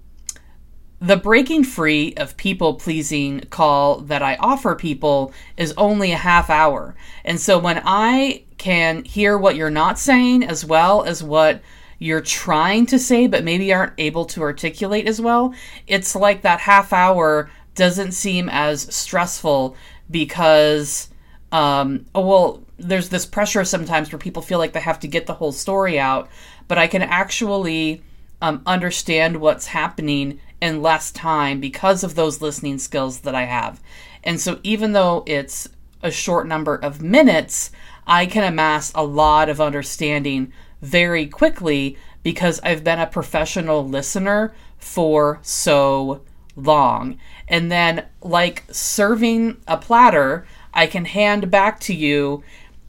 the 1.00 1.16
breaking 1.16 1.62
free 1.64 2.14
of 2.16 2.36
people 2.36 2.74
pleasing 2.74 3.40
call 3.50 4.00
that 4.00 4.22
I 4.22 4.36
offer 4.36 4.74
people 4.74 5.32
is 5.56 5.72
only 5.76 6.12
a 6.12 6.16
half 6.16 6.50
hour. 6.50 6.96
And 7.24 7.40
so 7.40 7.58
when 7.58 7.80
I 7.84 8.44
can 8.58 9.04
hear 9.04 9.38
what 9.38 9.54
you're 9.54 9.70
not 9.70 9.98
saying 9.98 10.42
as 10.42 10.64
well 10.64 11.04
as 11.04 11.22
what 11.22 11.62
you're 12.00 12.20
trying 12.20 12.86
to 12.86 12.98
say 12.98 13.26
but 13.26 13.44
maybe 13.44 13.72
aren't 13.72 13.92
able 13.98 14.24
to 14.26 14.42
articulate 14.42 15.06
as 15.06 15.20
well, 15.20 15.54
it's 15.86 16.16
like 16.16 16.42
that 16.42 16.60
half 16.60 16.92
hour 16.92 17.50
doesn't 17.76 18.12
seem 18.12 18.48
as 18.48 18.92
stressful 18.94 19.76
because 20.10 21.10
um 21.52 22.04
oh 22.14 22.26
well 22.26 22.62
there's 22.78 23.08
this 23.08 23.24
pressure 23.26 23.64
sometimes 23.64 24.10
where 24.10 24.18
people 24.18 24.42
feel 24.42 24.58
like 24.58 24.72
they 24.72 24.80
have 24.80 25.00
to 25.00 25.08
get 25.08 25.26
the 25.26 25.34
whole 25.34 25.52
story 25.52 25.98
out, 25.98 26.28
but 26.66 26.78
I 26.78 26.86
can 26.86 27.02
actually 27.02 28.02
um, 28.40 28.62
understand 28.66 29.40
what's 29.40 29.66
happening 29.66 30.40
in 30.60 30.82
less 30.82 31.10
time 31.10 31.60
because 31.60 32.02
of 32.02 32.14
those 32.14 32.40
listening 32.40 32.78
skills 32.78 33.20
that 33.20 33.34
I 33.34 33.44
have. 33.44 33.80
And 34.24 34.40
so, 34.40 34.60
even 34.62 34.92
though 34.92 35.22
it's 35.26 35.68
a 36.02 36.10
short 36.10 36.46
number 36.46 36.74
of 36.74 37.02
minutes, 37.02 37.70
I 38.06 38.26
can 38.26 38.44
amass 38.44 38.92
a 38.94 39.04
lot 39.04 39.48
of 39.48 39.60
understanding 39.60 40.52
very 40.80 41.26
quickly 41.26 41.96
because 42.22 42.60
I've 42.62 42.84
been 42.84 42.98
a 42.98 43.06
professional 43.06 43.86
listener 43.86 44.54
for 44.78 45.38
so 45.42 46.22
long. 46.56 47.18
And 47.46 47.70
then, 47.70 48.06
like 48.22 48.64
serving 48.70 49.58
a 49.66 49.76
platter, 49.76 50.46
I 50.74 50.86
can 50.86 51.04
hand 51.04 51.50
back 51.50 51.80
to 51.80 51.94
you 51.94 52.42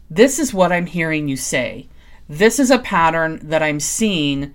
this 0.10 0.40
is 0.40 0.54
what 0.54 0.72
I'm 0.72 0.88
hearing 0.88 1.28
you 1.28 1.38
say. 1.38 1.88
This 2.28 2.60
is 2.60 2.72
a 2.72 2.80
pattern 2.80 3.40
that 3.44 3.62
I'm 3.62 3.80
seeing 3.80 4.54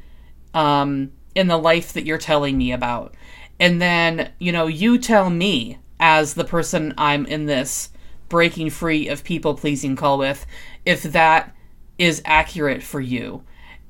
um, 0.53 1.13
in 1.35 1.49
the 1.49 1.59
life 1.59 1.93
that 1.93 2.07
you're 2.07 2.19
telling 2.19 2.57
me 2.57 2.73
about. 2.73 3.15
And 3.59 3.81
then, 3.81 4.33
you 4.39 4.53
know, 4.53 4.67
you 4.67 4.99
tell 4.99 5.31
me 5.31 5.79
as 6.01 6.35
the 6.35 6.45
person 6.45 6.95
I'm 6.99 7.27
in 7.27 7.47
this 7.47 7.91
breaking 8.29 8.71
free 8.71 9.09
of 9.09 9.25
people 9.25 9.55
pleasing 9.55 9.97
call 9.97 10.19
with 10.19 10.45
if 10.85 11.03
that 11.05 11.55
is 11.99 12.23
accurate 12.25 12.83
for 12.83 13.01
you. 13.01 13.45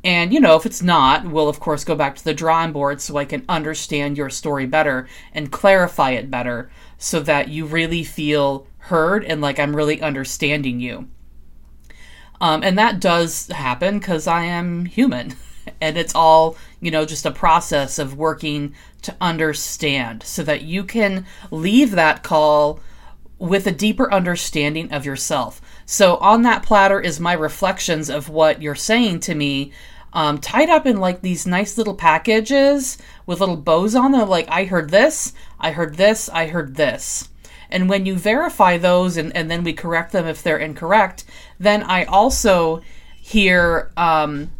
And, 0.04 0.34
you 0.34 0.40
know, 0.40 0.54
if 0.56 0.66
it's 0.66 0.82
not, 0.82 1.24
we'll 1.24 1.48
of 1.48 1.60
course 1.60 1.82
go 1.82 1.94
back 1.94 2.16
to 2.16 2.24
the 2.24 2.34
drawing 2.34 2.72
board 2.72 3.00
so 3.00 3.16
I 3.16 3.24
can 3.24 3.44
understand 3.48 4.18
your 4.18 4.28
story 4.28 4.66
better 4.66 5.08
and 5.32 5.50
clarify 5.50 6.10
it 6.10 6.30
better 6.30 6.70
so 6.98 7.20
that 7.20 7.48
you 7.48 7.64
really 7.64 8.04
feel 8.04 8.66
heard 8.78 9.24
and 9.24 9.40
like 9.40 9.58
I'm 9.58 9.74
really 9.74 10.02
understanding 10.02 10.78
you. 10.78 11.08
Um, 12.40 12.62
and 12.62 12.78
that 12.78 13.00
does 13.00 13.46
happen 13.48 13.98
because 13.98 14.26
I 14.26 14.44
am 14.44 14.84
human. 14.84 15.36
and 15.80 15.96
it's 15.96 16.14
all 16.14 16.56
you 16.80 16.90
know 16.90 17.04
just 17.04 17.26
a 17.26 17.30
process 17.30 17.98
of 17.98 18.16
working 18.16 18.74
to 19.02 19.14
understand 19.20 20.22
so 20.22 20.42
that 20.42 20.62
you 20.62 20.84
can 20.84 21.26
leave 21.50 21.92
that 21.92 22.22
call 22.22 22.80
with 23.38 23.66
a 23.66 23.72
deeper 23.72 24.12
understanding 24.12 24.90
of 24.92 25.04
yourself. 25.04 25.60
So 25.84 26.16
on 26.16 26.42
that 26.42 26.62
platter 26.62 27.00
is 27.00 27.20
my 27.20 27.32
reflections 27.34 28.08
of 28.08 28.28
what 28.28 28.62
you're 28.62 28.74
saying 28.74 29.20
to 29.20 29.34
me 29.34 29.72
um, 30.14 30.38
tied 30.38 30.70
up 30.70 30.86
in 30.86 30.98
like 30.98 31.20
these 31.20 31.46
nice 31.46 31.76
little 31.76 31.94
packages 31.94 32.96
with 33.26 33.40
little 33.40 33.56
bows 33.56 33.94
on 33.94 34.12
them 34.12 34.28
like 34.28 34.48
i 34.48 34.64
heard 34.64 34.90
this 34.90 35.32
i 35.58 35.72
heard 35.72 35.96
this 35.96 36.28
i 36.28 36.46
heard 36.46 36.76
this. 36.76 37.28
And 37.70 37.88
when 37.88 38.06
you 38.06 38.14
verify 38.14 38.78
those 38.78 39.16
and, 39.16 39.34
and 39.34 39.50
then 39.50 39.64
we 39.64 39.72
correct 39.72 40.12
them 40.12 40.26
if 40.26 40.42
they're 40.42 40.58
incorrect 40.58 41.24
then 41.58 41.82
i 41.82 42.04
also 42.04 42.80
hear 43.20 43.90
um, 43.96 44.52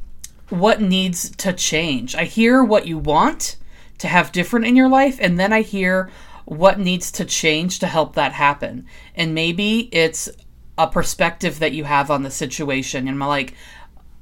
what 0.49 0.81
needs 0.81 1.31
to 1.37 1.53
change. 1.53 2.15
I 2.15 2.25
hear 2.25 2.63
what 2.63 2.87
you 2.87 2.99
want 2.99 3.57
to 3.99 4.09
have 4.09 4.33
different 4.33 4.67
in 4.67 4.77
your 4.77 4.89
life, 4.89 5.19
and 5.21 5.39
then 5.39 5.53
I 5.53 5.63
hear 5.63 6.11
what 6.45 6.79
needs 6.79 7.11
to 7.13 7.25
change 7.25 7.79
to 7.79 7.87
help 7.87 8.15
that 8.15 8.33
happen. 8.33 8.87
And 9.15 9.35
maybe 9.35 9.89
it's 9.93 10.29
a 10.77 10.87
perspective 10.87 11.59
that 11.61 11.73
you 11.73 11.85
have 11.85 12.11
on 12.11 12.23
the 12.23 12.31
situation. 12.31 13.09
And 13.09 13.23
I'm 13.23 13.29
like, 13.29 13.55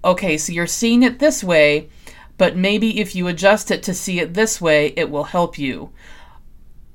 okay, 0.05 0.37
so 0.37 0.53
you're 0.53 0.67
seeing 0.67 1.03
it 1.03 1.19
this 1.19 1.43
way, 1.43 1.89
but 2.39 2.57
maybe 2.57 3.01
if 3.01 3.15
you 3.15 3.27
adjust 3.29 3.71
it 3.71 3.83
to 3.85 3.95
see 3.95 4.21
it 4.21 4.35
this 4.35 4.61
way, 4.61 4.93
it 4.97 5.11
will 5.11 5.25
help 5.25 5.59
you. 5.59 5.91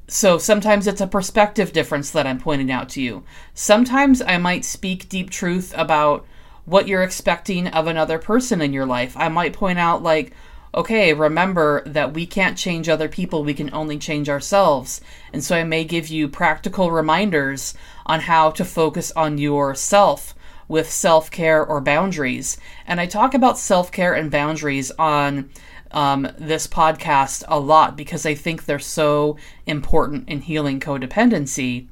So 0.07 0.37
sometimes 0.37 0.87
it's 0.87 1.01
a 1.01 1.07
perspective 1.07 1.73
difference 1.73 2.11
that 2.11 2.25
I'm 2.25 2.39
pointing 2.39 2.71
out 2.71 2.87
to 2.89 3.01
you. 3.01 3.23
Sometimes 3.53 4.21
I 4.21 4.37
might 4.37 4.63
speak 4.63 5.09
deep 5.09 5.29
truth 5.29 5.73
about 5.75 6.25
what 6.67 6.85
you're 6.85 7.01
expecting 7.01 7.65
of 7.69 7.87
another 7.87 8.19
person 8.19 8.61
in 8.61 8.73
your 8.73 8.85
life. 8.85 9.15
I 9.15 9.29
might 9.29 9.53
point 9.53 9.79
out, 9.79 10.03
like, 10.03 10.33
okay, 10.75 11.13
remember 11.13 11.81
that 11.85 12.13
we 12.13 12.25
can't 12.25 12.57
change 12.57 12.89
other 12.89 13.07
people, 13.07 13.43
we 13.45 13.53
can 13.53 13.73
only 13.73 13.97
change 13.97 14.27
ourselves. 14.27 14.99
And 15.31 15.41
so 15.41 15.55
I 15.55 15.63
may 15.63 15.85
give 15.85 16.09
you 16.09 16.27
practical 16.27 16.91
reminders 16.91 17.73
on 18.05 18.19
how 18.19 18.51
to 18.51 18.65
focus 18.65 19.13
on 19.15 19.37
yourself 19.37 20.35
with 20.67 20.91
self 20.91 21.31
care 21.31 21.65
or 21.65 21.79
boundaries. 21.79 22.57
And 22.85 22.99
I 22.99 23.05
talk 23.05 23.33
about 23.33 23.57
self 23.57 23.89
care 23.89 24.13
and 24.13 24.29
boundaries 24.29 24.91
on 24.99 25.49
um, 25.91 26.27
this 26.37 26.67
podcast 26.67 27.45
a 27.47 27.57
lot 27.57 27.95
because 27.95 28.25
I 28.25 28.35
think 28.35 28.65
they're 28.65 28.77
so 28.77 29.37
important 29.65 30.27
in 30.27 30.41
healing 30.41 30.81
codependency. 30.81 31.87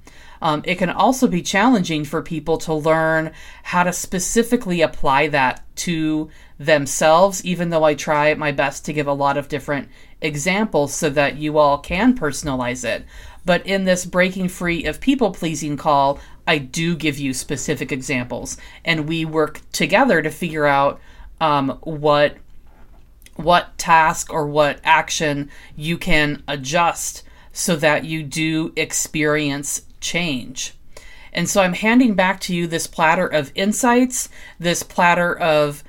Um, 0.46 0.62
it 0.64 0.76
can 0.76 0.92
also 0.92 1.28
be 1.28 1.42
challenging 1.42 2.06
for 2.06 2.22
people 2.22 2.60
to 2.60 2.74
learn 2.76 3.32
how 3.64 3.82
to 3.82 3.92
specifically 3.92 4.82
apply 4.82 5.30
that 5.30 5.64
to 5.78 6.30
themselves, 6.60 7.44
even 7.44 7.72
though 7.72 7.84
I 7.84 7.96
try 7.96 8.32
my 8.36 8.52
best 8.52 8.86
to 8.86 8.94
give 8.94 9.08
a 9.08 9.14
lot 9.14 9.38
of 9.38 9.50
different 9.50 9.90
examples 10.22 10.94
so 10.94 11.10
that 11.10 11.38
you 11.38 11.58
all 11.58 11.80
can 11.80 12.16
personalize 12.16 12.86
it. 12.86 13.08
But 13.44 13.66
in 13.66 13.86
this 13.86 14.06
breaking 14.06 14.50
free 14.50 14.86
of 14.86 15.02
people 15.02 15.32
pleasing 15.32 15.78
call, 15.78 16.20
I 16.46 16.60
do 16.60 16.96
give 16.96 17.18
you 17.18 17.34
specific 17.34 17.92
examples, 17.92 18.56
and 18.86 19.10
we 19.10 19.26
work 19.26 19.62
together 19.72 20.22
to 20.22 20.30
figure 20.30 20.68
out 20.68 21.02
um, 21.42 21.80
what 21.82 22.38
what 23.36 23.76
task 23.80 24.32
or 24.32 24.46
what 24.46 24.80
action 24.84 25.50
you 25.76 25.98
can 25.98 26.44
adjust 26.48 27.24
so 27.52 27.76
that 27.78 28.06
you 28.06 28.22
do 28.22 28.72
experience 28.76 29.82
change. 30.06 30.74
And 31.34 31.50
so 31.50 31.62
I'm 31.62 31.74
handing 31.74 32.14
back 32.14 32.40
to 32.42 32.56
you 32.56 32.66
this 32.68 32.88
platter 32.88 33.28
of 33.28 33.52
insights, 33.56 34.30
this 34.58 34.84
platter 34.84 35.38
of 35.38 35.84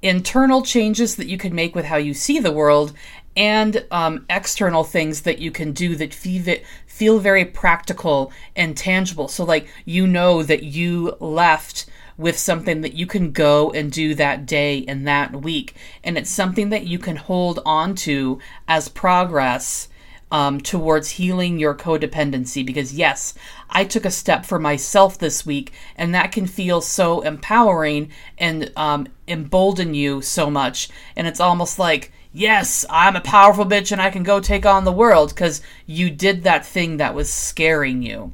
internal 0.00 0.62
changes 0.62 1.16
that 1.16 1.26
you 1.26 1.36
can 1.36 1.54
make 1.54 1.74
with 1.74 1.84
how 1.84 1.96
you 1.96 2.14
see 2.14 2.38
the 2.38 2.52
world, 2.52 2.94
and 3.36 3.84
um, 3.90 4.24
external 4.30 4.84
things 4.84 5.22
that 5.22 5.38
you 5.38 5.50
can 5.50 5.72
do 5.72 5.96
that 5.96 6.14
feel, 6.14 6.56
feel 6.86 7.18
very 7.18 7.44
practical 7.44 8.32
and 8.54 8.74
tangible. 8.74 9.28
So, 9.28 9.44
like, 9.44 9.68
you 9.84 10.06
know 10.06 10.42
that 10.42 10.62
you 10.62 11.14
left 11.20 11.84
with 12.16 12.38
something 12.38 12.80
that 12.80 12.94
you 12.94 13.06
can 13.06 13.32
go 13.32 13.70
and 13.72 13.92
do 13.92 14.14
that 14.14 14.46
day 14.46 14.84
and 14.88 15.06
that 15.06 15.42
week. 15.42 15.74
And 16.02 16.16
it's 16.16 16.30
something 16.30 16.70
that 16.70 16.86
you 16.86 16.98
can 16.98 17.16
hold 17.16 17.60
on 17.66 17.94
to 17.96 18.38
as 18.66 18.88
progress 18.88 19.88
um, 20.30 20.60
towards 20.60 21.10
healing 21.10 21.58
your 21.58 21.74
codependency 21.74 22.64
because, 22.66 22.92
yes, 22.92 23.34
I 23.70 23.84
took 23.84 24.04
a 24.04 24.10
step 24.10 24.44
for 24.44 24.58
myself 24.58 25.18
this 25.18 25.46
week, 25.46 25.72
and 25.96 26.14
that 26.14 26.32
can 26.32 26.46
feel 26.46 26.80
so 26.80 27.20
empowering 27.20 28.10
and 28.38 28.72
um, 28.76 29.06
embolden 29.28 29.94
you 29.94 30.22
so 30.22 30.50
much. 30.50 30.88
And 31.14 31.26
it's 31.26 31.40
almost 31.40 31.78
like, 31.78 32.12
yes, 32.32 32.84
I'm 32.90 33.16
a 33.16 33.20
powerful 33.20 33.64
bitch 33.64 33.92
and 33.92 34.00
I 34.00 34.10
can 34.10 34.22
go 34.22 34.40
take 34.40 34.66
on 34.66 34.84
the 34.84 34.92
world 34.92 35.30
because 35.30 35.62
you 35.86 36.10
did 36.10 36.42
that 36.42 36.66
thing 36.66 36.96
that 36.96 37.14
was 37.14 37.32
scaring 37.32 38.02
you. 38.02 38.32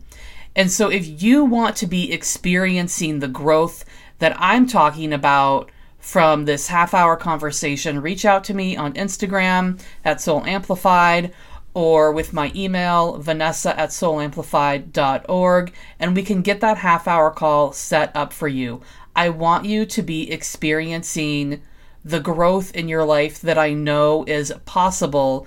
And 0.56 0.70
so, 0.70 0.90
if 0.90 1.22
you 1.22 1.44
want 1.44 1.76
to 1.76 1.86
be 1.86 2.12
experiencing 2.12 3.18
the 3.20 3.28
growth 3.28 3.84
that 4.18 4.36
I'm 4.38 4.66
talking 4.66 5.12
about, 5.12 5.70
from 6.02 6.46
this 6.46 6.66
half 6.66 6.94
hour 6.94 7.16
conversation, 7.16 8.02
reach 8.02 8.24
out 8.24 8.42
to 8.42 8.54
me 8.54 8.76
on 8.76 8.92
Instagram 8.94 9.80
at 10.04 10.20
Soul 10.20 10.44
Amplified 10.44 11.32
or 11.74 12.12
with 12.12 12.32
my 12.32 12.52
email, 12.54 13.18
vanessa 13.18 13.78
at 13.78 13.90
soulamplified.org, 13.90 15.72
and 15.98 16.14
we 16.14 16.22
can 16.22 16.42
get 16.42 16.60
that 16.60 16.78
half 16.78 17.08
hour 17.08 17.30
call 17.30 17.72
set 17.72 18.14
up 18.14 18.32
for 18.32 18.48
you. 18.48 18.80
I 19.16 19.28
want 19.28 19.64
you 19.64 19.86
to 19.86 20.02
be 20.02 20.30
experiencing 20.30 21.62
the 22.04 22.20
growth 22.20 22.74
in 22.74 22.88
your 22.88 23.04
life 23.04 23.40
that 23.40 23.58
I 23.58 23.72
know 23.72 24.24
is 24.24 24.52
possible. 24.64 25.46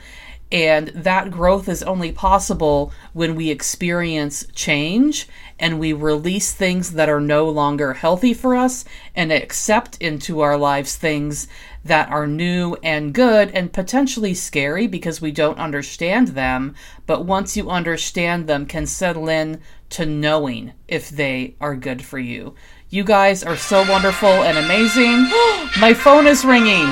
And 0.52 0.90
that 0.90 1.32
growth 1.32 1.68
is 1.68 1.82
only 1.84 2.12
possible 2.12 2.94
when 3.14 3.36
we 3.36 3.50
experience 3.50 4.46
change 4.54 5.28
and 5.60 5.80
we 5.80 5.92
release 5.92 6.52
things 6.52 6.92
that 6.92 7.10
are 7.10 7.20
no 7.20 7.50
longer 7.50 7.94
healthy 7.94 8.34
for 8.34 8.56
us 8.56 8.86
and 9.16 9.32
accept 9.32 9.98
into 10.02 10.42
our 10.42 10.58
lives 10.58 10.96
things 10.96 11.48
that 11.84 12.10
are 12.10 12.28
new 12.28 12.76
and 12.84 13.14
good 13.14 13.52
and 13.52 13.74
potentially 13.74 14.34
scary 14.34 14.86
because 14.86 15.22
we 15.22 15.32
don't 15.32 15.58
understand 15.58 16.30
them. 16.30 16.76
But 17.06 17.26
once 17.26 17.58
you 17.58 17.70
understand 17.70 18.48
them, 18.48 18.66
can 18.66 18.86
settle 18.86 19.30
in 19.30 19.62
to 19.92 20.06
knowing 20.06 20.74
if 20.88 21.10
they 21.10 21.56
are 21.62 21.76
good 21.76 22.04
for 22.04 22.20
you. 22.20 22.56
You 22.90 23.04
guys 23.04 23.44
are 23.44 23.58
so 23.58 23.90
wonderful 23.90 24.30
and 24.30 24.58
amazing. 24.58 25.24
my 25.80 25.94
phone 25.94 26.28
is 26.28 26.46
ringing. 26.46 26.88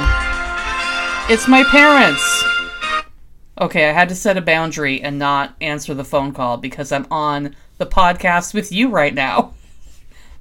It's 1.29 1.47
my 1.47 1.63
parents. 1.69 2.62
Okay, 3.59 3.87
I 3.87 3.93
had 3.93 4.09
to 4.09 4.15
set 4.15 4.37
a 4.37 4.41
boundary 4.41 5.01
and 5.01 5.19
not 5.19 5.55
answer 5.61 5.93
the 5.93 6.03
phone 6.03 6.33
call 6.33 6.57
because 6.57 6.91
I'm 6.91 7.05
on 7.11 7.55
the 7.77 7.85
podcast 7.85 8.53
with 8.53 8.71
you 8.71 8.89
right 8.89 9.13
now. 9.13 9.53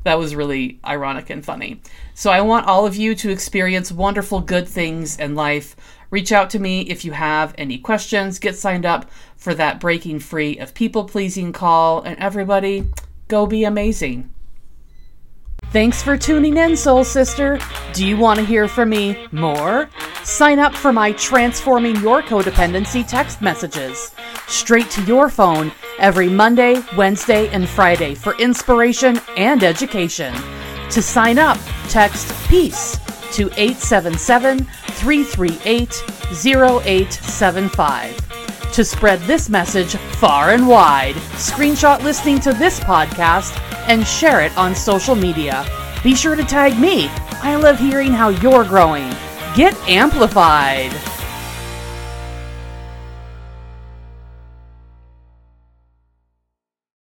That 0.04 0.18
was 0.18 0.34
really 0.34 0.80
ironic 0.84 1.30
and 1.30 1.44
funny. 1.44 1.80
So 2.14 2.32
I 2.32 2.40
want 2.40 2.66
all 2.66 2.86
of 2.86 2.96
you 2.96 3.14
to 3.14 3.30
experience 3.30 3.92
wonderful 3.92 4.40
good 4.40 4.66
things 4.66 5.16
in 5.16 5.36
life. 5.36 5.76
Reach 6.10 6.32
out 6.32 6.50
to 6.50 6.58
me 6.58 6.80
if 6.82 7.04
you 7.04 7.12
have 7.12 7.54
any 7.56 7.78
questions. 7.78 8.40
Get 8.40 8.56
signed 8.56 8.84
up 8.84 9.08
for 9.36 9.54
that 9.54 9.78
breaking 9.78 10.18
free 10.18 10.58
of 10.58 10.74
people 10.74 11.04
pleasing 11.04 11.52
call. 11.52 12.02
And 12.02 12.18
everybody, 12.18 12.90
go 13.28 13.46
be 13.46 13.62
amazing. 13.62 14.28
Thanks 15.70 16.02
for 16.02 16.18
tuning 16.18 16.56
in, 16.56 16.76
Soul 16.76 17.04
Sister. 17.04 17.58
Do 17.92 18.04
you 18.04 18.16
want 18.16 18.40
to 18.40 18.44
hear 18.44 18.66
from 18.66 18.90
me 18.90 19.26
more? 19.30 19.88
Sign 20.24 20.60
up 20.60 20.74
for 20.74 20.92
my 20.92 21.12
Transforming 21.12 21.96
Your 21.96 22.22
Codependency 22.22 23.06
text 23.06 23.42
messages 23.42 24.12
straight 24.46 24.88
to 24.90 25.02
your 25.02 25.28
phone 25.28 25.72
every 25.98 26.28
Monday, 26.28 26.80
Wednesday, 26.96 27.48
and 27.48 27.68
Friday 27.68 28.14
for 28.14 28.38
inspiration 28.38 29.20
and 29.36 29.64
education. 29.64 30.32
To 30.90 31.02
sign 31.02 31.38
up, 31.38 31.58
text 31.88 32.32
PEACE 32.48 32.98
to 33.32 33.50
877 33.56 34.64
338 34.64 36.04
0875 36.30 38.72
to 38.72 38.84
spread 38.84 39.20
this 39.22 39.48
message 39.48 39.96
far 39.96 40.50
and 40.50 40.68
wide. 40.68 41.16
Screenshot 41.34 42.02
listening 42.02 42.38
to 42.40 42.52
this 42.52 42.78
podcast 42.80 43.58
and 43.88 44.06
share 44.06 44.40
it 44.40 44.56
on 44.56 44.74
social 44.74 45.16
media. 45.16 45.66
Be 46.04 46.14
sure 46.14 46.36
to 46.36 46.44
tag 46.44 46.78
me. 46.78 47.08
I 47.42 47.56
love 47.56 47.78
hearing 47.78 48.12
how 48.12 48.28
you're 48.28 48.64
growing. 48.64 49.10
Get 49.54 49.76
amplified. 49.86 51.11